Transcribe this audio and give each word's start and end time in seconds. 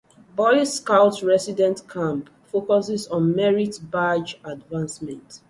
Boy 0.35 0.63
Scout 0.63 1.21
Resident 1.21 1.87
Camp 1.87 2.27
focuses 2.51 3.07
on 3.09 3.35
Merit 3.35 3.79
Badge 3.83 4.39
advancement. 4.43 5.39